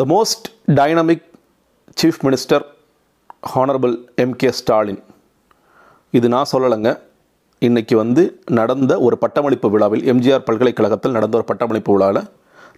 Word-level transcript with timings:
The 0.00 0.04
most 0.12 0.46
dynamic 0.76 1.24
chief 2.00 2.20
minister 2.26 2.62
honourable 3.54 3.94
M K 4.22 4.50
Stalin 4.58 5.00
இது 6.10 6.26
நான் 6.34 6.48
சொல்லலைங்க. 6.52 6.90
இன்னைக்கு 7.58 7.96
வந்து 7.96 8.22
நடந்த 8.58 8.92
ஒரு 9.06 9.16
பட்டமளிப்பு 9.24 9.70
விழாவில் 9.74 10.04
எம்ஜிஆர் 10.12 10.46
பல்கலைக்கழகத்தில் 10.46 11.14
நடந்த 11.16 11.36
ஒரு 11.40 11.46
பட்டமளிப்பு 11.50 11.92
விழாவில் 11.96 12.22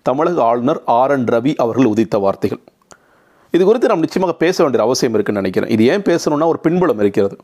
தமிழக 0.08 0.42
ஆளுநர் 0.42 0.80
ஆர் 0.98 1.14
என் 1.16 1.28
ரவி 1.34 1.52
அவர்கள் 1.64 1.90
உதித்த 1.92 2.18
வார்த்தைகள். 2.24 2.62
இது 3.50 3.62
குறித்து 3.64 3.90
நாம் 3.92 4.04
நிச்சயமாக 4.06 4.36
பேச 4.44 4.56
வேண்டிய 4.62 4.84
அவசியம் 4.86 5.14
இருக்குன்னு 5.18 5.42
நினைக்கிறேன். 5.42 5.72
இது 5.76 5.86
ஏன் 5.92 6.06
பேசணும்னா 6.10 6.50
ஒரு 6.54 6.60
பின்புலம் 6.66 7.02
இருக்கிறது. 7.04 7.38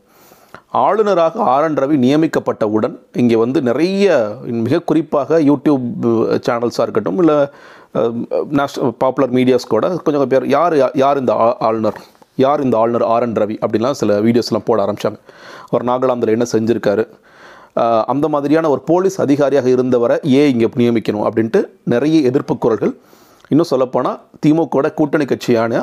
ஆளுநராக 0.84 1.36
ஆர் 1.52 1.66
என் 1.66 1.78
ரவி 1.82 1.96
நியமிக்கப்பட்டவுடன் 2.06 2.94
இங்கே 3.20 3.36
வந்து 3.42 3.58
நிறைய 3.68 4.06
மிக 4.66 4.80
குறிப்பாக 4.90 5.38
யூடியூப் 5.48 5.86
சேனல்ஸாக 6.46 6.86
இருக்கட்டும் 6.86 7.18
இல்லை 7.22 7.36
நேஷனல் 8.58 8.94
பாப்புலர் 9.02 9.32
மீடியாஸ் 9.38 9.72
கூட 9.74 9.88
கொஞ்சம் 10.06 10.32
பேர் 10.32 10.46
யார் 10.56 10.74
யார் 11.02 11.20
இந்த 11.22 11.32
ஆளுநர்? 11.68 11.98
யார் 12.44 12.60
இந்த 12.66 12.77
ஆளுநர் 12.82 13.06
ஆர் 13.14 13.24
என் 13.27 13.38
ரவி? 13.42 13.56
அப்படின்லாம் 13.64 13.98
சில 14.00 14.18
வீடியோஸ்லாம் 14.27 14.66
போட 14.68 14.78
ஆரம்பித்தாங்க 14.84 15.20
அவர் 15.70 15.84
நாகாலாந்தில் 15.91 16.34
என்ன 16.36 16.46
செஞ்சுருக்காரு? 16.55 17.05
அந்த 18.12 18.27
மாதிரியான 18.34 18.69
ஒரு 18.74 18.82
போலீஸ் 18.91 19.16
அதிகாரியாக 19.24 19.69
இருந்தவரை 19.77 20.16
ஏன் 20.38 20.50
இங்கே 20.52 20.69
நியமிக்கணும் 20.82 21.27
அப்படின்ட்டு 21.28 21.60
நிறைய 21.92 22.16
எதிர்ப்பு 22.30 22.55
குரல்கள். 22.64 22.94
இன்னும் 23.52 23.70
சொல்லப்போனால் 23.72 24.19
திமுகவோட 24.44 24.88
கூட்டணி 24.98 25.24
கட்சியான 25.32 25.82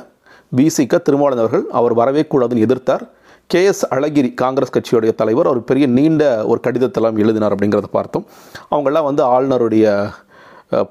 பிசிக 0.57 0.99
திருமாவளவர்கள் 1.05 1.63
அவர் 1.79 1.93
வரவே 2.01 2.23
கூடாதுன்னு 2.33 2.65
எதிர்த்தார். 2.67 3.05
கே 3.53 3.59
எஸ் 3.71 3.83
அழகிரி 3.95 4.29
காங்கிரஸ் 4.41 4.73
கட்சியுடைய 4.75 5.11
தலைவர் 5.19 5.47
அவர் 5.49 5.59
பெரிய 5.69 5.85
நீண்ட 5.97 6.23
ஒரு 6.51 6.59
கடிதத்தெல்லாம் 6.65 7.19
எழுதினார் 7.23 7.53
அப்படிங்கிறத 7.55 7.87
பார்த்தோம். 7.97 8.25
அவங்கெல்லாம் 8.71 9.07
வந்து 9.09 9.23
ஆளுநருடைய 9.35 9.85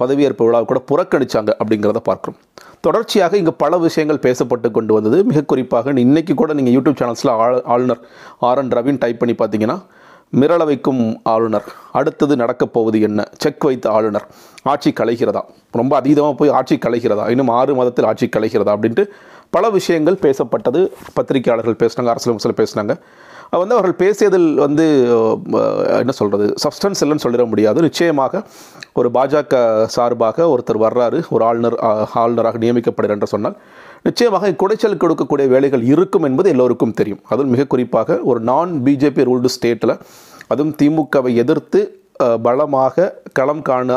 பதவியேற்பு 0.01 0.46
விழாவை 0.46 0.66
கூட 0.70 0.80
புறக்கணிச்சாங்க 0.91 1.51
அப்படிங்கிறத 1.60 2.01
பார்க்குறோம். 2.09 2.38
தொடர்ச்சியாக 2.87 3.37
இங்கே 3.41 3.55
பல 3.65 3.79
விஷயங்கள் 3.87 4.23
பேசப்பட்டு 4.27 4.70
கொண்டு 4.79 4.95
வந்தது. 4.98 5.18
மிக 5.32 5.43
குறிப்பாக 5.52 5.95
இன்றைக்கி 6.07 6.37
கூட 6.40 6.57
நீங்கள் 6.60 6.76
யூடியூப் 6.76 6.98
சேனல்ஸில் 7.02 7.35
ஆள் 7.45 7.59
ஆளுநர் 7.74 8.02
ஆர் 8.48 8.63
என் 8.63 8.74
ரவின்னு 8.79 9.02
டைப் 9.04 9.20
பண்ணி 9.23 9.37
பார்த்தீங்கன்னா 9.43 9.79
மிரள 10.41 10.63
வைக்கும் 10.68 11.04
ஆளுநர் 11.32 11.66
அடுத்தது 11.98 12.35
நடக்கப் 12.41 12.73
போவது 12.74 12.98
என்ன? 13.09 13.20
செக் 13.43 13.65
வைத்த 13.66 13.87
ஆளுநர் 13.96 14.26
ஆட்சி 14.73 14.91
கலைகிறதா? 15.01 15.43
ரொம்ப 15.80 15.93
அதீதமாக 16.01 16.35
போய் 16.41 16.57
ஆட்சி 16.59 16.76
கலைகிறதா? 16.87 17.24
இன்னும் 17.35 17.52
ஆறு 17.59 17.74
மாதத்தில் 17.80 18.09
ஆட்சி 18.10 18.26
கலைகிறதா? 18.37 18.73
அப்படின்ட்டு 18.76 19.04
பல 19.54 19.70
விஷயங்கள் 19.78 20.18
பேசப்பட்டது. 20.24 20.80
பத்திரிகையாளர்கள் 21.16 21.80
பேசினாங்க 21.82 22.12
அரசியல் 22.12 22.32
விமர்சனம் 22.32 22.60
பேசினாங்க. 22.62 22.94
அது 23.50 23.60
வந்து 23.62 23.76
அவர்கள் 23.76 23.98
பேசியதில் 24.02 24.48
வந்து 24.64 24.84
என்ன 26.00 26.12
சொல்கிறது 26.20 26.46
சப்ஸ்டன்ஸ் 26.62 27.00
இல்லைன்னு 27.02 27.24
சொல்லிட 27.24 27.44
முடியாது. 27.50 27.78
நிச்சயமாக 27.86 28.42
ஒரு 29.00 29.08
பாஜக 29.16 29.60
சார்பாக 29.96 30.46
ஒருத்தர் 30.52 30.80
வர்றாரு 30.86 31.18
ஒரு 31.34 31.44
ஆளுநர் 31.48 31.76
ஆளுநராக 32.22 32.60
நியமிக்கப்படுகிறார் 32.64 33.16
என்று 33.18 33.32
சொன்னால் 33.34 33.56
நிச்சயமாக 34.08 34.50
குடைச்சல் 34.62 35.00
கொடுக்கக்கூடிய 35.02 35.46
வேலைகள் 35.54 35.84
இருக்கும் 35.92 36.26
என்பது 36.30 36.50
எல்லோருக்கும் 36.54 36.96
தெரியும். 37.00 37.22
அதுவும் 37.30 37.52
மிக 37.56 37.66
குறிப்பாக 37.74 38.18
ஒரு 38.30 38.42
நான் 38.50 38.72
பிஜேபி 38.88 39.28
ரூல்டு 39.30 39.54
ஸ்டேட்டில் 39.56 39.94
அதுவும் 40.52 40.74
திமுகவை 40.82 41.32
எதிர்த்து 41.44 41.80
பலமாக 42.48 43.12
களம் 43.38 43.64
காண 43.68 43.96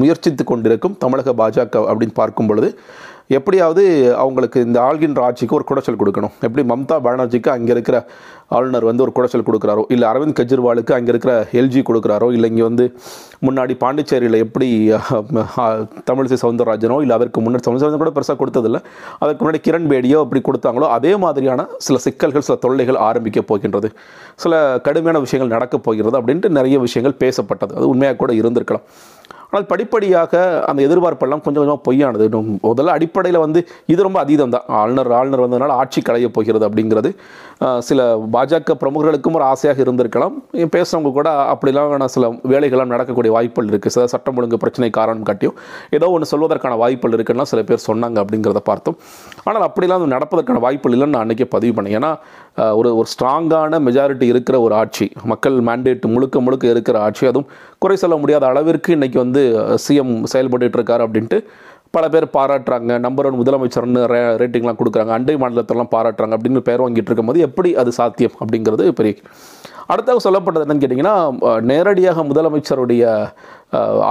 முயற்சித்து 0.00 0.42
கொண்டிருக்கும் 0.44 0.96
தமிழக 1.02 1.32
பாஜக 1.40 1.78
அப்படின்னு 1.90 2.16
பார்க்கும் 2.20 2.48
பொழுது 2.50 2.68
எப்படியாவது 3.36 3.82
அவங்களுக்கு 4.22 4.58
இந்த 4.66 4.78
ஆள்கின்ற 4.88 5.20
ஆட்சிக்கு 5.26 5.56
ஒரு 5.58 5.64
குடைச்சல் 5.70 5.98
கொடுக்கணும். 6.00 6.32
எப்படி 6.46 6.62
மம்தா 6.70 6.96
பானர்ஜிக்கு 7.06 7.50
அங்கே 7.54 7.72
இருக்கிற 7.76 7.96
ஆளுநர் 8.56 8.86
வந்து 8.88 9.02
ஒரு 9.04 9.12
குடைச்சல் 9.16 9.44
கொடுக்குறாரோ 9.48 9.82
இல்லை 9.94 10.06
அரவிந்த் 10.10 10.36
கெஜ்ரிவாலுக்கு 10.38 10.92
அங்கே 10.96 11.10
இருக்கிற 11.12 11.32
எல்ஜி 11.60 11.80
கொடுக்குறாரோ 11.88 12.28
இல்லை 12.36 12.48
இங்கே 12.52 12.64
வந்து 12.68 12.84
முன்னாடி 13.46 13.74
பாண்டிச்சேரியில் 13.82 14.38
எப்படி 14.44 14.68
தமிழிசை 16.08 16.38
சவுந்தரராஜனோ 16.44 16.96
இல்லை 17.04 17.16
அதற்கு 17.18 17.44
முன்னாடி 17.44 17.64
சவுந்தரராஜன் 17.68 18.02
கூட 18.04 18.12
பெருசாக 18.16 18.38
கொடுத்ததில்ல. 18.42 18.80
அதற்கு 19.22 19.40
முன்னாடி 19.44 19.62
கிரண் 19.68 19.88
பேடியோ 19.92 20.18
அப்படி 20.24 20.42
கொடுத்தாங்களோ 20.48 20.88
அதே 20.96 21.14
மாதிரியான 21.26 21.68
சில 21.88 21.98
சிக்கல்கள் 22.06 22.46
சில 22.48 22.58
தொல்லைகள் 22.66 23.00
ஆரம்பிக்க 23.08 23.42
போகின்றது. 23.52 23.90
சில 24.44 24.54
கடுமையான 24.88 25.20
விஷயங்கள் 25.26 25.54
நடக்கப் 25.56 25.86
போகிறது 25.86 26.18
அப்படின்ட்டு 26.20 26.50
நிறைய 26.58 26.78
விஷயங்கள் 26.88 27.18
பேசப்பட்டது. 27.24 27.74
அது 27.78 27.90
உண்மையாக 27.94 28.18
கூட 28.24 28.32
இருந்திருக்கலாம். 28.40 28.86
ஆனால் 29.50 29.66
படிப்படியாக 29.72 30.32
அந்த 30.70 30.80
எதிர்பார்ப்பெல்லாம் 30.86 31.42
கொஞ்சம் 31.44 31.60
கொஞ்சமாக 31.62 31.82
பொய்யானது. 31.88 32.24
இன்னும் 32.28 32.50
முதல்ல 32.68 32.96
அடிப்படையில் 32.98 33.40
வந்து 33.44 33.60
இது 33.92 34.00
ரொம்ப 34.06 34.18
அதீதம் 34.24 34.54
தான். 34.56 34.66
ஆளுநர் 34.80 35.10
ஆளுநர் 35.18 35.44
வந்ததுனால 35.44 35.76
ஆட்சி 35.82 36.02
களையப் 36.08 36.34
போகிறது 36.36 36.66
அப்படிங்கிறது. 36.68 37.10
சில 37.88 38.00
பாஜக 38.34 38.74
பிரமுகர்களுக்கும் 38.82 39.36
ஒரு 39.38 39.44
ஆசையாக 39.52 39.82
இருந்திருக்கலாம். 39.84 40.36
பேசுகிறவங்க 40.74 41.10
கூட 41.18 41.30
அப்படிலாம் 41.54 42.06
சில 42.16 42.28
வேலைகள்லாம் 42.52 42.92
நடக்கக்கூடிய 42.94 43.32
வாய்ப்புகள் 43.36 43.70
இருக்குது 43.72 43.94
சில 43.96 44.04
சட்டம் 44.12 44.38
ஒழுங்கு 44.40 44.62
பிரச்சனை 44.62 44.90
காரணம் 44.98 45.26
காட்டியும் 45.30 45.56
ஏதோ 45.96 46.08
ஒன்று 46.14 46.30
சொல்வதற்கான 46.32 46.76
வாய்ப்புகள் 46.82 47.16
இருக்குன்னா 47.18 47.46
சில 47.52 47.62
பேர் 47.70 47.86
சொன்னாங்க 47.88 48.18
அப்படிங்கிறத 48.24 48.62
பார்த்தோம். 48.70 48.96
ஆனால் 49.48 49.66
அப்படிலாம் 49.68 50.06
நடப்பதற்கான 50.16 50.62
வாய்ப்புகள் 50.66 50.96
இல்லைன்னு 50.96 51.14
நான் 51.16 51.24
அன்றைக்கே 51.26 51.48
பதிவு 51.56 51.74
பண்ணேன். 51.78 51.96
ஏன்னா 51.98 52.12
ஒரு 52.80 52.88
ஒரு 53.00 53.08
ஸ்ட்ராங்கான 53.14 53.80
மெஜாரிட்டி 53.88 54.26
இருக்கிற 54.32 54.56
ஒரு 54.66 54.74
ஆட்சி 54.80 55.06
மக்கள் 55.32 55.58
மேண்டேட் 55.68 56.06
முழுக்க 56.14 56.40
முழுக்க 56.46 56.64
இருக்கிற 56.74 56.96
ஆட்சி 57.06 57.24
அதுவும் 57.30 57.50
குறை 57.82 57.96
சொல்ல 58.00 58.16
முடியாத 58.16 58.44
அளவிற்கு 58.46 58.94
இன்றைக்கி 58.96 59.16
வந்து 59.16 59.42
சிஎம் 59.84 60.14
செயல்பட்டுருக்காரு 60.32 61.02
அப்படின்ட்டு 61.04 61.38
பல 61.90 62.08
பேர் 62.08 62.26
பாராட்டுறாங்க. 62.32 62.98
நம்பர் 63.04 63.26
ஒன் 63.28 63.38
முதலமைச்சர்னு 63.40 64.02
ரே 64.12 64.18
ரேட்டிங்லாம் 64.40 64.78
கொடுக்குறாங்க. 64.80 65.12
அண்டை 65.16 65.34
மாநிலத்திலலாம் 65.36 65.92
பாராட்டுறாங்க 65.94 66.36
அப்படின்னு 66.36 66.60
பேர் 66.68 66.82
வாங்கிட்டு 66.82 67.10
இருக்கும்போது 67.10 67.40
எப்படி 67.46 67.70
அது 67.82 67.92
சாத்தியம் 67.92 68.36
அப்படிங்கிறது 68.42 68.84
பெரிய 68.98 69.14
அடுத்தாக 69.92 70.20
சொல்லப்பட்டது 70.26 70.64
என்னன்னு 70.66 70.82
கேட்டிங்கன்னா 70.84 71.16
நேரடியாக 71.70 72.24
முதலமைச்சருடைய 72.30 73.04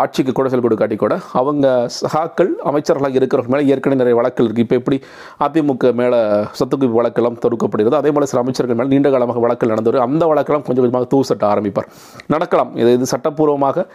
ஆட்சிக்கு 0.01 0.31
ஆட்சிக்கு 0.31 0.51
செல் 0.51 0.63
கொடுக்காட்டி 0.66 0.95
கூட 1.01 1.13
அவங்க 1.40 1.66
சகாக்கள் 1.95 2.51
அமைச்சர்களாக 2.69 3.17
இருக்கிறவங்க 3.19 3.51
மேலே 3.53 3.67
ஏற்கனவே 3.73 4.00
நிறைய 4.01 4.16
வழக்கில் 4.19 4.47
இருக்குது 4.47 4.66
இப்போ 4.66 4.78
எப்படி 4.81 4.97
அதிமுக 5.45 5.91
மேலே 6.01 6.19
சொத்துக்குவிப்பு 6.59 7.00
வழக்கெல்லாம் 7.00 7.38
தொடுக்கப்படுகிறது 7.45 7.97
அதே 8.00 8.12
போல் 8.16 8.28
சில 8.31 8.41
அமைச்சர்கள் 8.44 8.79
மேலே 8.79 8.91
நீண்ட 8.94 9.09
காலமாக 9.16 9.41
வழக்கில் 9.45 9.73
நடந்து 9.73 9.91
வரும். 9.91 10.06
அந்த 10.07 10.23
வழக்கெல்லாம் 10.31 10.66
கொஞ்சம் 10.67 10.84
கொஞ்சமாக 10.85 11.09
தூசட்ட 11.13 11.45
ஆரம்பிப்பார். 11.51 11.90
நடக்கலாம். 12.35 12.72
இது 12.81 12.94
இது 12.97 13.11
சட்டப்பூர்வமாக 13.13 13.85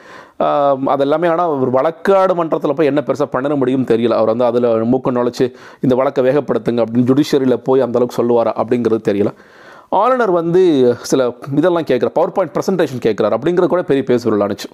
அதெல்லாமே 0.95 1.31
ஆனால் 1.35 1.53
ஒரு 1.65 1.73
வழக்காடு 1.79 2.35
மன்றத்தில் 2.41 2.77
போய் 2.79 2.93
என்ன 2.93 3.03
பெருசாக 3.09 3.31
பண்ண 3.35 3.57
முடியும் 3.63 3.89
தெரியல. 3.93 4.15
அவர் 4.21 4.33
வந்து 4.35 4.49
அதில் 4.51 4.71
மூக்க 4.95 5.17
நுழைச்சி 5.19 5.47
இந்த 5.87 5.97
வழக்கை 6.03 6.23
வேகப்படுத்துங்க 6.29 6.83
அப்படின்னு 6.87 7.11
ஜுடிஷியரியில் 7.13 7.63
போய் 7.69 7.87
அந்தளவுக்கு 7.89 8.21
சொல்லுவாரா 8.21 8.55
அப்படிங்கிறது 8.63 9.03
தெரியல. 9.11 9.33
ஆளுநர் 10.01 10.33
வந்து 10.39 10.63
சில 11.11 11.21
இதெல்லாம் 11.61 11.87
கேட்குற 11.91 12.09
பவர் 12.17 12.33
பாயிண்ட் 12.37 12.55
ப்ரெசன்டேஷன் 12.55 13.03
கேட்குறாரு 13.07 13.35
அப்படிங்கிற 13.37 13.67
கூட 13.73 13.83
பெரிய 13.91 14.05
பேசுபொருள் 14.11 14.45
அனுச்சு 14.47 14.69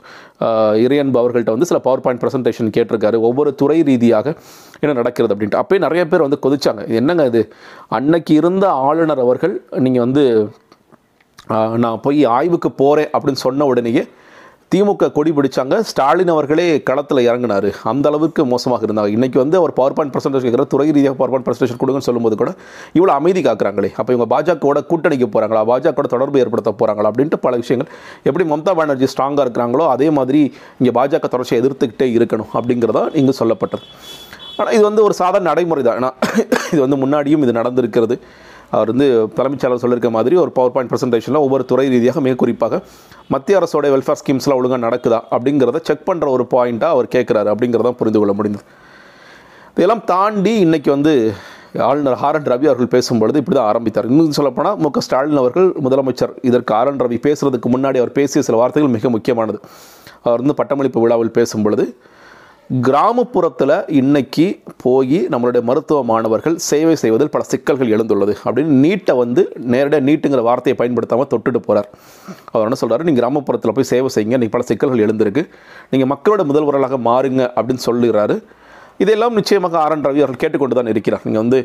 இறையன்பு 0.84 1.20
அவர்கள்ட்ட 1.22 1.54
வந்து 1.56 1.68
சில 1.70 1.78
பவர் 1.86 2.02
பாயிண்ட் 2.04 2.22
ப்ரெசன்டேஷன் 2.22 2.70
கேட்டிருக்காரு. 2.76 3.18
ஒவ்வொரு 3.28 3.52
துறை 3.62 3.78
ரீதியாக 3.88 4.34
என்ன 4.82 4.94
நடக்கிறது 5.00 5.34
அப்படின்ட்டு. 5.34 5.60
அப்போயே 5.62 5.84
நிறைய 5.86 6.04
பேர் 6.12 6.26
வந்து 6.26 6.40
கொதிச்சாங்க. 6.46 6.82
என்னங்க 7.00 7.26
இது? 7.32 7.42
அன்னைக்கு 7.98 8.34
இருந்த 8.40 8.66
ஆளுநர் 8.88 9.24
அவர்கள் 9.26 9.54
நீங்கள் 9.86 10.04
வந்து 10.06 10.24
நான் 11.84 12.02
போய் 12.06 12.20
ஆய்வுக்கு 12.36 12.70
போகிறேன் 12.82 13.12
அப்படின்னு 13.16 13.44
சொன்ன 13.46 13.66
உடனேயே 13.72 14.02
திமுக 14.72 15.06
கொடி 15.14 15.30
பிடிச்சாங்க. 15.36 15.74
ஸ்டாலின் 15.90 16.30
அவர்களே 16.32 16.66
களத்தில் 16.88 17.20
இறங்கினார். 17.28 17.66
அந்த 17.90 18.06
அளவுக்கு 18.10 18.42
மோசமாக 18.50 18.84
இருந்தாங்க. 18.86 19.10
இன்றைக்கி 19.16 19.38
வந்து 19.42 19.56
அவர் 19.60 19.72
பவர் 19.78 19.94
பாயிண்ட் 19.96 20.12
பிரசன்டேஷன் 20.14 20.46
கேட்குற 20.46 20.64
துறை 20.72 20.86
ரீதியாக 20.96 21.16
பவர் 21.20 21.32
பாயிண்ட் 21.32 21.46
பிரசன்டேஷன் 21.48 21.80
கொடுங்கன்னு 21.80 22.08
சொல்லும்போது 22.08 22.36
கூட 22.42 22.50
இவ்வளோ 22.98 23.12
அமைதி 23.20 23.40
காக்குறாங்களே. 23.46 23.88
அப்போ 24.00 24.10
இவங்க 24.14 24.26
பாஜகவோட 24.34 24.80
கூட்டணிக்கு 24.90 25.28
போகிறாங்களா 25.34 25.62
பாஜகவோட 25.70 26.10
தொடர்பு 26.14 26.40
ஏற்படுத்த 26.42 26.72
போகிறாங்களா 26.82 27.10
அப்படின்ட்டு 27.12 27.40
பல 27.46 27.56
விஷயங்கள். 27.62 27.90
எப்படி 28.28 28.46
மம்தா 28.52 28.74
பானர்ஜி 28.80 29.08
ஸ்ட்ராங்காக 29.14 29.46
இருக்கிறாங்களோ 29.46 29.86
அதே 29.94 30.08
மாதிரி 30.18 30.42
இங்கே 30.80 30.92
பாஜக 30.98 31.30
தொடர்ச்சியை 31.34 31.58
எதிர்த்துக்கிட்டே 31.62 32.08
இருக்கணும் 32.18 32.52
அப்படிங்கிறதா 32.60 33.02
இங்கே 33.22 33.34
சொல்லப்பட்டது. 33.40 33.84
ஆனால் 34.58 34.72
இது 34.76 34.84
வந்து 34.90 35.04
ஒரு 35.08 35.16
சாதாரண 35.22 35.48
நடைமுறை 35.50 35.84
தான் 35.88 35.98
ஏன்னா 36.00 36.12
இது 36.72 36.80
வந்து 36.86 37.00
முன்னாடியும் 37.04 37.44
இது 37.46 37.58
நடந்திருக்கிறது. 37.60 38.18
அவர் 38.76 38.90
வந்து 38.92 39.06
தலைமைச் 39.36 39.62
செயலர் 39.62 39.82
சொல்லியிருக்க 39.82 40.10
மாதிரி 40.16 40.36
ஒரு 40.42 40.50
பவர் 40.58 40.74
பாயிண்ட் 40.74 40.92
ப்ரெசன்டேஷனில் 40.92 41.44
ஒவ்வொரு 41.46 41.64
துறை 41.70 41.86
ரீதியாக 41.94 42.20
மிக 42.26 42.34
குறிப்பாக 42.42 42.82
மத்திய 43.34 43.60
அரசோட 43.60 43.88
வெல்ஃபேர் 43.94 44.20
ஸ்கீம்ஸ்லாம் 44.20 44.58
ஒழுங்காக 44.60 44.82
நடக்குதா 44.86 45.18
அப்படிங்கிறத 45.36 45.80
செக் 45.88 46.06
பண்ணுற 46.10 46.28
ஒரு 46.36 46.46
பாயிண்ட்டாக 46.54 46.96
அவர் 46.96 47.08
கேட்குறாரு 47.14 47.48
அப்படிங்கிறத 47.52 47.92
புரிந்து 48.00 48.20
கொள்ள 48.22 48.34
முடிந்தது. 48.40 48.64
இதெல்லாம் 49.76 50.04
தாண்டி 50.12 50.52
இன்னைக்கு 50.66 50.90
வந்து 50.96 51.14
ஆளுநர் 51.88 52.16
ஆர் 52.28 52.36
என் 52.38 52.48
ரவி 52.52 52.66
அவர்கள் 52.70 52.92
பேசும்பொழுது 52.94 53.40
இப்படி 53.40 53.56
தான் 53.58 53.68
ஆரம்பித்தார். 53.72 54.06
இன்னும் 54.10 54.38
சொல்லப்போனால் 54.38 54.78
மு 54.84 54.88
க 54.94 55.00
ஸ்டாலின் 55.06 55.40
அவர்கள் 55.42 55.68
முதலமைச்சர். 55.84 56.32
இதற்கு 56.48 56.72
ஆர் 56.78 56.90
என் 56.92 57.02
ரவி 57.02 57.18
பேசுறதுக்கு 57.26 57.68
முன்னாடி 57.74 57.98
அவர் 58.02 58.12
பேசிய 58.18 58.42
சில 58.46 58.56
வார்த்தைகள் 58.60 58.94
மிக 58.96 59.10
முக்கியமானது. 59.16 59.60
அவர் 60.26 60.40
வந்து 60.42 60.56
பட்டமளிப்பு 60.60 61.02
விழாவில் 61.04 61.32
பேசும்பொழுது 61.38 61.84
கிராமப்புறத்தில் 62.86 63.72
இன்னைக்கு 64.00 64.44
போய் 64.82 65.16
நம்மளுடைய 65.32 65.62
மருத்துவ 65.68 66.02
மாணவர்கள் 66.10 66.56
சேவை 66.66 66.92
செய்வதில் 67.02 67.32
பல 67.34 67.44
சிக்கல்கள் 67.52 67.90
எழுந்துள்ளது 67.94 68.34
அப்படின்னு 68.44 68.74
நீட்டை 68.84 69.14
வந்து 69.20 69.42
நேரடியாக 69.72 70.04
நீட்டுங்கிற 70.08 70.42
வார்த்தையை 70.48 70.76
பயன்படுத்தாமல் 70.80 71.28
தொட்டுட்டு 71.32 71.60
போகிறார் 71.66 71.88
அவர் 72.52 72.66
என்ன 72.68 72.78
சொல்கிறார் 72.82 73.04
நீங்கள் 73.08 73.22
கிராமப்புறத்தில் 73.22 73.74
போய் 73.78 73.90
சேவை 73.92 74.10
செய்யுங்க 74.16 74.38
நீங்கள் 74.42 74.54
பல 74.56 74.68
சிக்கல்கள் 74.70 75.04
எழுந்திருக்கு. 75.06 75.44
நீங்கள் 75.92 76.10
மக்களோட 76.14 76.44
முதல்வர்களாக 76.50 77.00
மாறுங்க 77.10 77.42
அப்படின்னு 77.58 77.84
சொல்லுகிறாரு. 77.88 78.38
இதெல்லாம் 79.04 79.36
நிச்சயமாக 79.40 79.80
ஆர் 79.84 79.96
என் 79.96 80.08
ரவி 80.08 80.22
அவர்கள் 80.24 80.42
கேட்டுக்கொண்டு 80.44 80.78
தான் 80.80 80.94
இருக்கிறார். 80.94 81.24
நீங்கள் 81.28 81.44
வந்து 81.44 81.60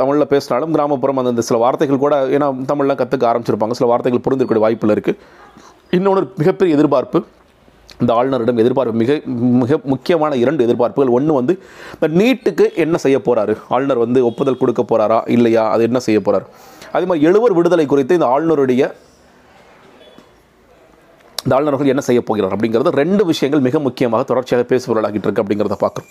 தமிழில் 0.00 0.30
பேசினாலும் 0.34 0.72
கிராமப்புறம் 0.76 1.26
அந்த 1.30 1.44
சில 1.48 1.58
வார்த்தைகள் 1.66 2.04
கூட 2.06 2.16
ஏன்னா 2.36 2.48
தமிழ்லாம் 2.72 3.02
கற்றுக்க 3.02 3.32
ஆரம்பிச்சிருப்பாங்க. 3.32 3.76
சில 3.80 3.88
வார்த்தைகள் 3.92 4.24
புரிந்திருக்கக்கூடிய 4.26 4.66
வாய்ப்பில் 4.68 4.94
இருக்குது 4.96 5.20
இன்னொன்று 5.98 6.24
மிகப்பெரிய 6.42 6.76
எதிர்பார்ப்பு. 6.78 7.20
இந்த 8.02 8.10
ஆளுநரிடம் 8.18 8.60
எதிர்பார்ப்பு 8.62 9.00
மிக 9.02 9.18
மிக 9.62 9.78
முக்கியமான 9.92 10.32
இரண்டு 10.42 10.64
எதிர்பார்ப்புகள். 10.66 11.12
ஒன்று 11.18 11.38
வந்து 11.40 11.54
இந்த 11.96 12.08
நீட்டுக்கு 12.20 12.66
என்ன 12.84 12.96
செய்ய 13.04 13.18
போகிறாரு 13.26 13.54
ஆளுநர் 13.76 14.02
வந்து 14.04 14.20
ஒப்புதல் 14.30 14.60
கொடுக்க 14.62 14.82
போகிறாரா 14.90 15.20
இல்லையா? 15.36 15.64
அது 15.74 15.82
என்ன 15.90 16.02
செய்ய 16.08 16.20
போகிறார் 16.26 16.46
அதே 16.94 17.04
மாதிரி 17.10 17.26
எழுவர் 17.30 17.56
விடுதலை 17.58 17.86
குறித்து 17.92 18.18
இந்த 18.18 18.28
ஆளுநருடைய 18.34 18.82
இந்த 21.44 21.52
ஆளுநர்கள் 21.56 21.92
என்ன 21.92 22.02
செய்ய 22.06 22.20
போகிறார் 22.28 22.54
அப்படிங்கிறது 22.54 22.90
ரெண்டு 23.02 23.22
விஷயங்கள் 23.28 23.62
மிக 23.66 23.78
முக்கியமாக 23.84 24.24
தொடர்ச்சியாக 24.30 24.64
பேசுபொருளாகிட்டு 24.72 25.26
இருக்கு 25.26 25.42
அப்படிங்கிறத 25.42 25.76
பார்க்குறோம். 25.84 26.10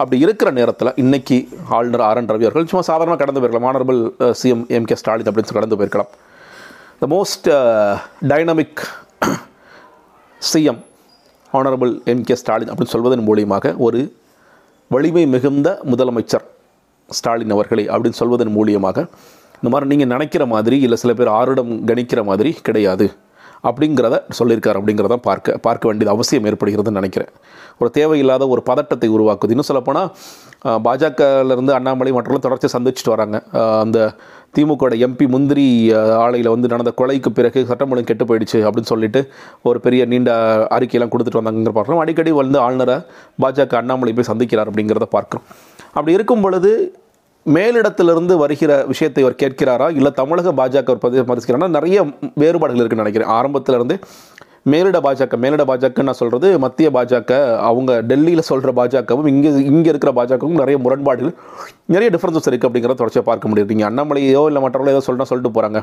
அப்படி 0.00 0.16
இருக்கிற 0.24 0.48
நேரத்தில் 0.58 0.90
இன்னைக்கு 1.02 1.36
ஆளுநர் 1.76 2.04
ஆர் 2.08 2.20
என் 2.20 2.30
ரவி 2.32 2.46
அவர்கள் 2.48 2.68
சும்மா 2.70 2.84
சாதாரணமாக 2.90 3.20
கடந்து 3.22 3.40
போயிருக்கலாம். 3.40 3.68
Honourable 3.70 4.00
CM 4.40 4.62
M 4.76 4.86
K 4.90 4.96
Stalin 5.00 5.28
அப்படின்னு 5.30 5.50
சொல்லி 5.50 5.60
கடந்து 5.60 5.78
போயிருக்கலாம். 5.80 6.12
The 7.02 7.08
most 7.14 7.48
dynamic 8.32 8.82
CM 10.52 10.80
honourable 11.58 11.92
M 12.04 12.22
K 12.22 12.34
Stalin 12.34 12.68
அப்படின்னு 12.68 12.94
சொல்வதன் 12.94 13.24
மூலியமாக 13.28 13.74
ஒரு 13.76 14.00
வலிமை 14.90 15.24
மிகுந்த 15.26 15.68
முதலமைச்சர் 15.90 16.44
ஸ்டாலின் 17.08 17.50
அவர்களை 17.50 17.84
அப்படின்னு 17.88 18.20
சொல்வதன் 18.20 18.54
மூலியமாக 18.56 18.98
இந்த 19.54 19.70
மாதிரி 19.72 19.88
நீங்கள் 19.90 20.10
நினைக்கிற 20.16 20.46
மாதிரி 20.46 20.76
இல்லை 20.80 20.98
சில 20.98 21.12
பேர் 21.14 21.30
ஆருடம் 21.40 21.72
கணிக்கிற 21.88 22.20
மாதிரி 22.24 22.50
கிடையாது. 22.62 23.06
அப்படிங்கிறத 23.68 24.16
சொல்லியிருக்கார் 24.38 24.78
அப்படிங்கிறத 24.78 25.16
பார்க்க 25.28 25.58
பார்க்க 25.66 25.88
வேண்டியது 25.88 26.12
அவசியம் 26.14 26.46
ஏற்படுகிறதுன்னு 26.50 27.00
நினைக்கிறேன். 27.00 27.32
ஒரு 27.80 27.90
தேவையில்லாத 27.98 28.46
ஒரு 28.54 28.62
பதட்டத்தை 28.70 29.08
உருவாக்குது. 29.16 29.52
இன்னும் 29.54 29.70
சொல்லப்போனால் 29.70 30.10
பாஜகலேருந்து 30.86 31.72
அண்ணாமலை 31.78 32.10
மற்றவர்களும் 32.16 32.46
தொடர்ச்சியாக 32.46 32.74
சந்திச்சுட்டு 32.76 33.12
வராங்க. 33.14 33.36
அந்த 33.84 33.98
திமுகவோட 34.56 34.94
எம்பி 35.06 35.26
முந்திரி 35.34 35.66
ஆலையில் 36.22 36.50
வந்து 36.54 36.70
நடந்த 36.72 36.90
கொலைக்கு 37.00 37.30
பிறகு 37.38 37.60
சட்டம் 37.68 37.92
ஒழுங்கு 37.92 38.10
கெட்டு 38.10 38.24
போயிடுச்சு 38.30 38.58
அப்படின்னு 38.66 38.90
சொல்லிட்டு 38.92 39.20
ஒரு 39.68 39.78
பெரிய 39.86 40.04
நீண்ட 40.12 40.32
அறிக்கையெல்லாம் 40.76 41.12
கொடுத்துட்டு 41.14 41.40
வந்தாங்கிற 41.40 41.74
பார்க்குறோம். 41.76 42.02
அடிக்கடி 42.04 42.32
வந்து 42.42 42.58
ஆளுநரை 42.66 42.96
பாஜக 43.44 43.78
அண்ணாமலை 43.82 44.14
போய் 44.18 44.30
சந்திக்கிறார் 44.32 44.70
அப்படிங்கிறத 44.72 45.08
பார்க்குறோம். 45.16 45.46
அப்படி 45.96 46.16
இருக்கும் 46.18 46.44
பொழுது 46.46 46.72
மேலிடத்திலிருந்து 47.46 48.36
வருகிற 48.36 48.84
விஷயத்தை 48.84 49.22
அவர் 49.22 49.40
கேட்கிறாரா? 49.42 49.94
இல்லை 49.94 50.10
தமிழக 50.10 50.52
பாஜக 50.52 50.90
அவர் 50.90 50.98
பதிவு 50.98 51.34
மதிக்கிறாரா 51.34 51.68
நிறைய 51.68 52.04
வேறுபாடுகள் 52.34 52.84
இருக்குன்னு 52.84 53.04
நினைக்கிறேன். 53.04 53.28
ஆரம்பத்திலிருந்து 53.28 53.98
மேலிட 54.70 54.98
பாஜக 55.04 55.36
மேலிட 55.42 55.62
பாஜக 55.68 56.02
நான் 56.06 56.18
சொல்கிறது 56.18 56.48
மத்திய 56.64 56.88
பாஜக 56.96 57.30
அவங்க 57.68 57.92
டெல்லியில் 58.10 58.42
சொல்கிற 58.48 58.70
பாஜகவும் 58.78 59.28
இங்கே 59.32 59.50
இங்கே 59.70 59.88
இருக்கிற 59.92 60.10
பாஜகவும் 60.18 60.60
நிறைய 60.62 60.76
முரண்பாடுகள் 60.84 61.32
நிறைய 61.94 62.08
டிஃப்ரென்சஸ் 62.14 62.46
இருக்குது 62.50 62.68
அப்படிங்கிறத 62.68 62.96
தொடர்ச்சியாக 63.00 63.26
பார்க்க 63.30 63.50
முடியுது 63.50 63.72
நீங்கள் 63.72 63.88
அண்ணாமலையோ 63.88 64.42
இல்லை 64.50 64.60
மற்றவர்களோ 64.64 64.92
ஏதோ 64.94 65.02
சொல்லினா 65.08 65.26
சொல்லிட்டு 65.30 65.52
போகிறாங்க 65.56 65.80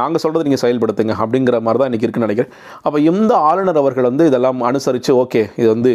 நாங்கள் 0.00 0.22
சொல்கிறது 0.24 0.46
நீங்கள் 0.48 0.62
செயல்படுத்துங்க 0.64 1.16
அப்படிங்கிற 1.24 1.60
மாதிரி 1.66 1.80
தான் 1.82 1.90
இன்றைக்கி 1.90 2.08
இருக்குன்னு 2.08 2.28
நினைக்கிறேன். 2.28 2.52
அப்போ 2.86 2.98
இந்த 3.10 3.34
ஆளுநர் 3.50 3.82
அவர்கள் 3.82 4.08
வந்து 4.10 4.26
இதெல்லாம் 4.30 4.64
அனுசரித்து 4.70 5.12
ஓகே 5.24 5.44
இது 5.60 5.68
வந்து 5.74 5.92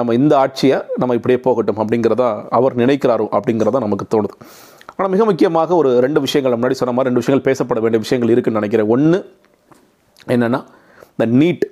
நம்ம 0.00 0.16
இந்த 0.20 0.32
ஆட்சியை 0.44 0.80
நம்ம 1.02 1.18
இப்படியே 1.20 1.40
போகட்டும் 1.48 1.80
அப்படிங்கிறதா 1.84 2.30
அவர் 2.60 2.80
நினைக்கிறாரோ 2.84 3.28
அப்படிங்கிறதா 3.38 3.84
நமக்கு 3.88 4.06
தோணுது. 4.16 4.34
ஆனால் 4.96 5.12
மிக 5.16 5.24
முக்கியமாக 5.28 5.74
ஒரு 5.82 5.90
ரெண்டு 6.06 6.20
விஷயங்கள் 6.26 6.58
முன்னாடி 6.58 6.76
சொன்ன 6.82 6.94
மாதிரி 6.96 7.10
ரெண்டு 7.10 7.22
விஷயங்கள் 7.24 7.46
பேசப்பட 7.50 7.80
வேண்டிய 7.84 8.00
விஷயங்கள் 8.06 8.34
இருக்குன்னு 8.34 8.60
நினைக்கிறேன். 8.62 8.90
ஒன்று 8.96 9.18
என்னென்னா 10.34 10.62
இந்த 11.20 11.36
நீட் 11.42 11.66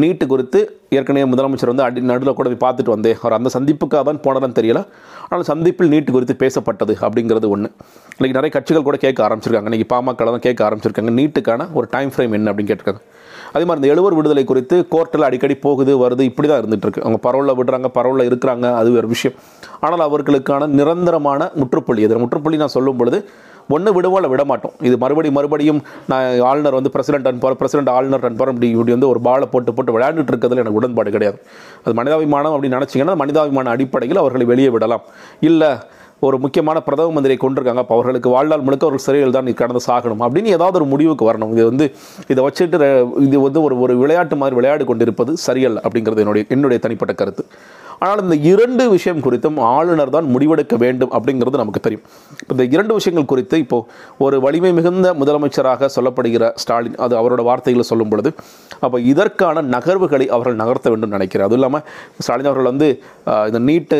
நீட்டு 0.00 0.24
குறித்து 0.30 0.58
ஏற்கனவே 0.96 1.26
முதலமைச்சர் 1.30 1.70
வந்து 1.70 1.84
அடி 1.84 2.00
நடுவில் 2.08 2.36
கூட 2.38 2.48
போய் 2.50 2.60
பார்த்துட்டு 2.64 2.92
வந்தேன் 2.94 3.16
அவர் 3.22 3.34
அந்த 3.36 3.48
சந்திப்புக்காக 3.54 4.02
தான் 4.08 4.20
போனதான்னு 4.26 4.56
தெரியல. 4.58 4.80
ஆனால் 5.28 5.44
சந்திப்பில் 5.50 5.90
நீட்டு 5.92 6.10
குறித்து 6.16 6.34
பேசப்பட்டது 6.42 6.94
அப்படிங்கிறது 7.06 7.48
ஒன்று 7.54 7.68
இன்றைக்கி 8.16 8.36
நிறைய 8.38 8.52
கட்சிகள் 8.56 8.86
கூட 8.88 8.98
கேட்க 9.04 9.20
ஆரம்பிச்சிருக்காங்க. 9.26 9.70
இன்றைக்கி 9.70 9.88
பாமக 9.94 10.26
தான் 10.30 10.44
கேட்க 10.46 10.62
ஆரம்பிச்சிருக்காங்க. 10.68 11.14
நீட்டுக்கான 11.18 11.66
ஒரு 11.78 11.88
டைம் 11.94 12.12
ஃப்ரேம் 12.14 12.36
என்ன 12.38 12.50
அப்படின்னு 12.52 12.70
கேட்டிருக்காங்க. 12.70 13.02
அதே 13.54 13.64
மாதிரி 13.68 13.80
இந்த 13.82 13.92
எழுவர் 13.94 14.16
விடுதலை 14.18 14.44
குறித்து 14.52 14.78
கோர்ட்டில் 14.94 15.26
அடிக்கடி 15.28 15.56
போகுது 15.66 15.92
வருது 16.04 16.22
இப்படி 16.30 16.48
தான் 16.48 16.60
இருந்துகிட்ருக்கு 16.62 17.04
அவங்க 17.06 17.20
பரவலில் 17.26 17.58
விடுறாங்க 17.60 17.90
பரவலில் 17.98 18.28
இருக்கிறாங்க 18.30 18.66
அது 18.80 18.96
ஒரு 19.02 19.10
விஷயம். 19.14 19.36
ஆனால் 19.86 20.04
அவர்களுக்கான 20.08 20.68
நிரந்தரமான 20.80 21.50
முற்றுப்புள்ளி 21.60 22.02
இது 22.06 22.22
முற்றுப்புள்ளி 22.24 22.60
நான் 22.64 22.76
சொல்லும் 22.78 23.00
பொழுது 23.02 23.20
ஒன்று 23.74 23.90
விடுவோம் 23.96 24.18
இல்லை 24.20 24.30
விட 24.34 24.44
மாட்டோம். 24.50 24.74
இது 24.88 24.96
மறுபடியும் 25.02 25.36
மறுபடியும் 25.38 25.80
நான் 26.10 26.40
ஆளுநர் 26.50 26.78
வந்து 26.78 26.92
பிரசிடென்ட் 26.94 27.28
அனுப்பார் 27.30 27.58
பிரசிடென்ட் 27.60 27.92
ஆளுநர் 27.96 28.26
அனுப்பார் 28.28 28.52
இப்படி 28.54 28.70
இப்படி 28.76 28.94
வந்து 28.96 29.10
ஒரு 29.12 29.22
பாலை 29.28 29.48
போட்டு 29.54 29.74
போட்டு 29.76 29.94
விளையாண்டுட்டு 29.96 30.32
இருக்கிறதுல 30.32 30.62
எனக்கு 30.64 30.80
உடன்பாடு 30.80 31.12
கிடையாது. 31.16 31.38
அது 31.84 31.94
மனிதாபிமானம் 32.00 32.54
அப்படின்னு 32.56 32.78
நினச்சிங்கன்னா 32.78 33.16
மனிதாபிமான 33.22 33.70
அடிப்படையில் 33.76 34.22
அவர்களை 34.24 34.46
வெளியே 34.52 34.72
விடலாம். 34.76 35.06
இல்லை 35.50 35.70
ஒரு 36.26 36.36
முக்கியமான 36.44 36.78
பிரதம 36.86 37.12
மந்திரியை 37.16 37.38
கொண்டிருக்காங்க. 37.42 37.82
அப்போ 37.82 37.94
அவர்களுக்கு 37.96 38.28
வாழ்நாள் 38.34 38.64
முழுக்க 38.66 38.86
அவர்கள் 38.86 39.04
சிறையில் 39.04 39.34
தான் 39.36 39.50
கடந்து 39.60 39.82
சாகணும். 39.88 40.22
அப்படின்னு 40.26 40.54
ஏதாவது 40.56 40.78
ஒரு 40.80 40.86
முடிவுக்கு 40.92 41.24
வரணும். 41.28 41.52
இது 41.56 41.64
வந்து 41.70 41.86
இதை 42.32 42.40
வச்சுட்டு 42.46 42.88
இது 43.26 43.36
வந்து 43.44 43.60
ஒரு 43.66 43.76
ஒரு 43.84 43.94
விளையாட்டு 44.02 44.38
மாதிரி 44.40 44.56
விளையாடி 44.60 44.86
கொண்டிருப்பது 44.90 45.34
சரியல்ல 45.46 45.82
அப்படிங்கிறது 45.86 46.24
என்னுடைய 46.24 46.44
என்னுடைய 46.56 46.80
தனிப்பட்ட 46.86 47.14
கருத்து. 47.20 47.44
ஆனால் 48.06 48.22
இந்த 48.26 48.36
இரண்டு 48.52 48.84
விஷயம் 48.94 49.22
குறித்தும் 49.26 49.58
ஆளுநர் 49.74 50.12
தான் 50.16 50.28
முடிவெடுக்க 50.34 50.74
வேண்டும் 50.84 51.12
அப்படிங்கிறது 51.16 51.60
நமக்கு 51.62 51.82
தெரியும். 51.86 52.04
இந்த 52.52 52.62
இரண்டு 52.74 52.92
விஷயங்கள் 52.98 53.28
குறித்து 53.32 53.56
இப்போ 53.64 53.78
ஒரு 54.24 54.36
வலிமை 54.46 54.72
மிகுந்த 54.78 55.08
முதலமைச்சராக 55.20 55.88
சொல்லப்படுகிற 55.96 56.50
ஸ்டாலின் 56.62 56.96
அது 57.06 57.14
அவரோட 57.20 57.42
வார்த்தைகளை 57.50 57.86
சொல்லும் 57.92 58.12
பொழுது 58.12 58.32
அப்போ 58.86 58.98
இதற்கான 59.12 59.62
நகர்வுகளை 59.74 60.26
அவர்கள் 60.36 60.60
நகர்த்த 60.62 60.88
வேண்டும் 60.92 61.14
நினைக்கிறேன் 61.16 61.46
அதுவும் 61.46 61.60
இல்லாமல் 61.60 61.84
ஸ்டாலின் 62.24 62.50
அவர்கள் 62.50 62.70
வந்து 62.72 62.88
இந்த 63.48 63.60
நீட்டு 63.68 63.96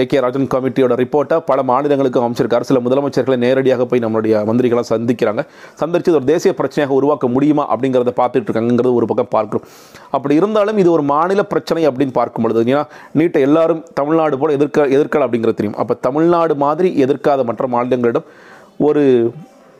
ஏ 0.00 0.04
கே 0.10 0.20
ராஜன் 0.24 0.50
கமிட்டியோட 0.54 0.94
ரிப்போர்ட்டை 1.02 1.36
பல 1.50 1.58
மாநிலங்களுக்கு 1.70 2.20
அமைச்சிருக்கார். 2.26 2.66
சில 2.70 2.80
முதலமைச்சர்களை 2.86 3.36
நேரடியாக 3.44 3.84
போய் 3.90 4.02
நம்மளுடைய 4.04 4.34
மந்திரிகளாக 4.48 4.86
சந்திக்கிறாங்க. 4.94 5.42
சந்திச்சு 5.80 6.16
ஒரு 6.18 6.26
தேசிய 6.32 6.52
பிரச்சனையாக 6.60 6.94
உருவாக்க 6.98 7.26
முடியுமா 7.36 7.64
அப்படிங்கிறத 7.72 8.14
பார்த்துட்டு 8.20 8.48
இருக்காங்கிறது 8.50 8.92
ஒரு 9.00 9.08
பக்கம் 9.12 9.32
பார்க்கிறோம். 9.36 9.64
அப்படி 10.16 10.34
இருந்தாலும் 10.40 10.78
இது 10.82 10.90
ஒரு 10.96 11.06
மாநில 11.14 11.42
பிரச்சனை 11.52 11.82
அப்படின்னு 11.90 12.16
பார்க்கும் 12.20 12.44
பொழுது 12.46 12.64
ஏன்னா 12.72 12.84
கிட்ட 13.36 13.50
எல்லாரும் 13.50 13.84
தமிழ்நாடு 13.94 14.38
போல் 14.38 14.50
எதிர்க்க 14.50 14.86
எதிர்க்கலாம் 14.86 15.26
அப்படிங்கிறது 15.26 15.54
தெரியும். 15.54 15.76
அப்போ 15.76 15.94
தமிழ்நாடு 15.94 16.54
மாதிரி 16.56 17.04
எதிர்க்காத 17.04 17.44
மற்ற 17.44 17.66
மாநிலங்களிடம் 17.66 18.26
ஒரு 18.78 19.32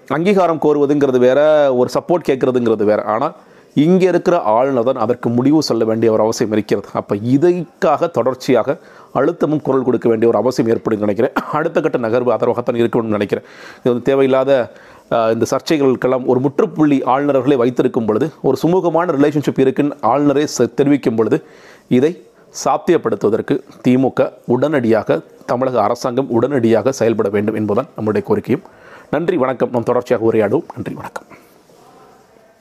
அங்கீகாரம் 0.09 0.59
கோருவதுங்கிறது 0.63 1.19
வேற 1.19 1.41
ஒரு 1.75 1.91
சப்போர்ட் 1.95 2.27
கேட்குறதுங்கிறது 2.29 2.85
வேற. 2.85 3.03
ஆனால் 3.03 3.35
இங்கே 3.75 4.07
இருக்கிற 4.07 4.41
ஆளுநர் 4.41 4.83
தான் 4.83 4.95
அதற்கு 4.95 5.29
முடிவு 5.29 5.63
சொல்ல 5.63 5.85
வேண்டிய 5.85 6.13
ஒரு 6.13 6.23
அவசியம் 6.23 6.53
இருக்கிறது. 6.53 6.89
அப்போ 6.93 7.17
இதைக்காக 7.17 8.07
தொடர்ச்சியாக 8.07 8.79
அழுத்தமும் 9.15 9.63
குரல் 9.63 9.83
கொடுக்க 9.83 10.09
வேண்டிய 10.09 10.31
ஒரு 10.31 10.39
அவசியம் 10.39 10.71
ஏற்படும் 10.71 10.99
நினைக்கிறேன். 10.99 11.33
அடுத்த 11.53 11.81
கட்ட 11.81 11.99
நகர்வு 11.99 12.33
ஆதரவாகத்தான் 12.35 12.81
இருக்கணும்னு 12.83 13.17
நினைக்கிறேன். 13.17 13.45
இது 13.79 13.91
வந்து 13.91 14.03
தேவையில்லாத 14.03 14.73
இந்த 15.11 15.47
சர்ச்சைகளுக்கெல்லாம் 15.51 16.25
ஒரு 16.25 16.41
முற்றுப்புள்ளி 16.41 17.03
ஆளுநர்களை 17.07 17.57
வைத்திருக்கும் 17.57 18.07
பொழுது 18.07 18.31
ஒரு 18.43 18.57
சுமூகமான 18.63 19.13
ரிலேஷன்ஷிப் 19.17 19.61
இருக்குன்னு 19.61 19.97
ஆளுநரே 20.03 20.47
செ- 20.59 20.75
தெரிவிக்கும் 20.75 21.15
பொழுது 21.15 21.45
இதை 21.89 22.23
சாத்தியப்படுத்துவதற்கு 22.65 23.63
திமுக 23.89 24.33
உடனடியாக 24.47 25.21
தமிழக 25.47 25.83
அரசாங்கம் 25.83 26.31
உடனடியாக 26.31 26.93
செயல்பட 26.93 27.29
வேண்டும் 27.29 27.55
என்பதுதான் 27.55 27.93
நம்முடைய 27.97 28.27
கோரிக்கையும். 28.29 28.63
நன்றி 29.11 29.37
வணக்கம். 29.37 29.71
நாம் 29.71 29.83
தொடர்ச்சியாக 29.83 30.33
உரையாடுவோம். 30.33 30.65
நன்றி 30.75 30.95
வணக்கம். 30.95 31.25